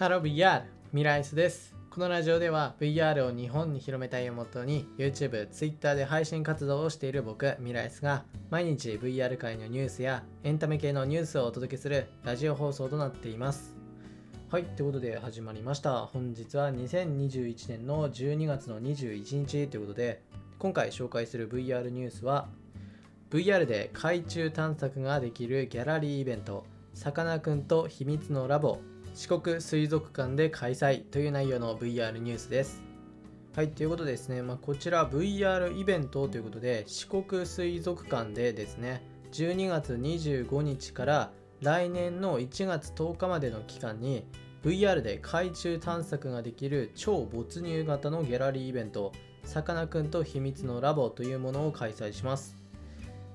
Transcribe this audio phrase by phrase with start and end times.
[0.00, 0.62] ハロー VR
[0.94, 1.76] ミライスです。
[1.90, 13.76] このラジオでは VR を日本に広めたいをもとに YouTube、Twitter で配信活動をしている僕ミライスが毎日 VR 界のニュースやエンタメ系のニュースをお届けするラジオ放送となっています。
[14.50, 16.06] はいということで始まりました。
[16.06, 19.68] 本日は2021年の12月の21日。
[19.68, 20.22] ということで
[20.58, 22.48] 今回紹介する VR ニュースは
[23.30, 26.64] VR で海中探索ができるギャラリーイベント
[26.94, 28.80] さかなクンと秘密のラボ。
[29.14, 32.82] 四国水族館で開催という内容の VR ニュースです。
[33.56, 44.24] はい、ということでですね、まあ、こちら VR イベントということで四国水族館でですね、12月25日から来年の1月10日までの期間に
[44.62, 49.12] VR で海中探索ができる超没入型のギャラリーイベント
[49.44, 52.56] さかなクンと秘密のラボというものを開催します。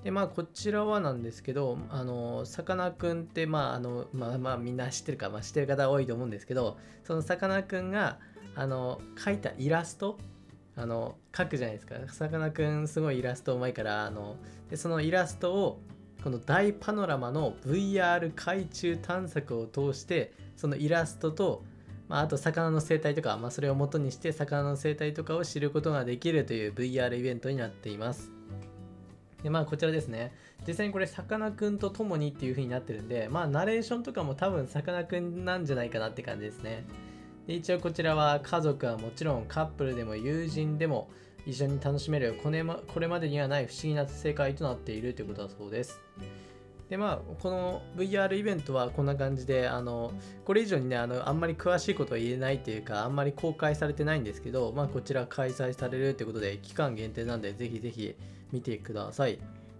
[0.05, 8.19] でまあこちらはなんですけどあのさかなクンってまああのまあまあみんな知ってるか、まあ、知ってる方多いと思うんですけどそのさかなクンが
[8.53, 10.19] あの描いたイラスト
[10.75, 14.35] あの描くじゃないですかさかなクンすごいイラストうまいからあの
[14.69, 15.81] でそのイラストを
[16.23, 21.63] この大パノラマの VR 海中探索を通してそのイラストと
[22.07, 28.34] まあ、あと魚の生態とか、まあ、それを元にして魚の生態とかを知ることができるという VR イベントになっています。
[29.43, 30.33] でまあこちらですね。
[30.67, 36.85] 実際にこれさかなクンと共にっていう風になってるんでまあナレーションとかも多分さかなクンなんじゃないかなって感じですね。
[37.47, 41.09] で一応こちらは家族はもちろんカップルでも友人でも
[41.45, 45.99] 一緒に楽しめるこれ,、ま、これまでにはない不思議な世界となっているということだそうです。
[46.89, 50.11] でまあこの VR イベントはこんな感じであの
[50.43, 58.15] これ以上にねあのあんまり詳しいことは言えないというかあんまり公開されてないんですけどまあこちら開催されるということで期間限定なんでぜひぜひ
[58.51, 59.39] 見てください。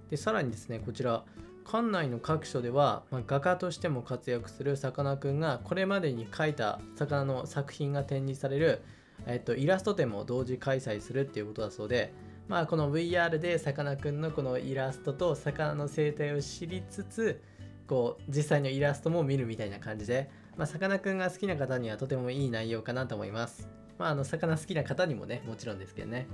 [0.10, 1.24] でさらにですねこちら
[1.66, 8.82] 館内の各所では、まあ、画家としても活躍するさかなクンがこれまでに描いた魚の作品が展示される、
[9.26, 12.14] えっと、イラスト展も同時開催するっていうことだそうで、
[12.48, 17.42] まあ、この VR でさかなクンのこのイラストと魚の生態を知りつつ
[17.88, 20.30] こう実際のイラストも見るみたいな感じで
[20.66, 23.68] さかなクンが好きな方にはとてもいい内容かなと思います。
[23.98, 26.28] まあ、あの魚好きな方にもねもちろんですけどね。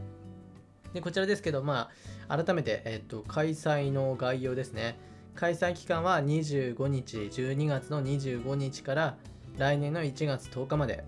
[0.94, 1.90] でこちらですけど、ま
[2.28, 4.98] あ、改めて、えっと、開催の概要ですね。
[5.36, 9.18] 開催期間は25日、12月の25日から
[9.58, 11.04] 来年の1月10日まで。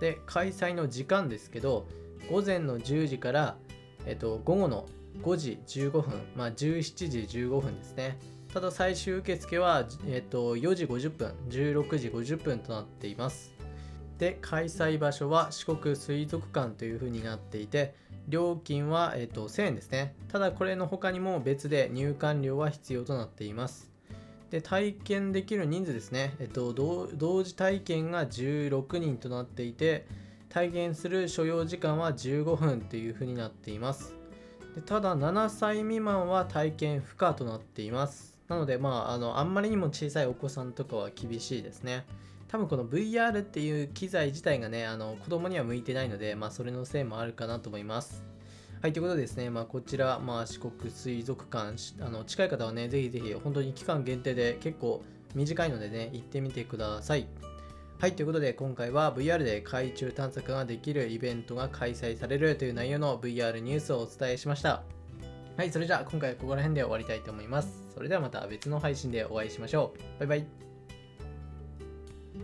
[0.00, 1.86] で、開催の時間ですけど、
[2.30, 3.56] 午前の10時から、
[4.06, 4.86] えっと、午後の
[5.22, 8.18] 5時15分、まあ、17時15分ですね。
[8.52, 13.52] ただ最終受付は、えっと、4時50分、16時50分となっています。
[14.18, 17.94] で、開催場所は四国水族館というふうになっていて、
[18.28, 20.14] 料金は、えーと、1000円ですね。
[20.28, 23.90] ただこれの他にも別で入館料は必要となっています。
[24.50, 26.34] で、体験できる人数ですね。
[26.38, 30.06] えっ、と同時体験が16人となっていて、
[30.48, 34.14] 体験する所要時間は15分というふうになっています。
[34.74, 38.36] でただ7歳未満は体験不可となっています。
[38.48, 42.04] なので、まあ、あのあんまりにも小さいお子さんとかは厳しいですね。
[42.48, 48.24] 多分この VR っていう機材自体がね、あの子供には向いてないので、まあそれのせいもあるかなと思います。
[48.82, 55.02] はい、ということでですね、まあ、こちら、まあ、四国水族館、あの近い方はね、ぜひぜひ、本当に期間限定で結構
[55.34, 57.26] 短いのでね、行ってみてください。
[57.98, 64.82] はい、ということで今回は VR で海中探索ができるイベントが開催されるという内容の VR ニュースをお伝えしました。
[65.56, 67.88] はい、それじゃあ今回はここら辺で終わりたいと思います。
[67.94, 70.20] それではまた別の配信でお会いしましょう。
[70.20, 70.75] バイバイ。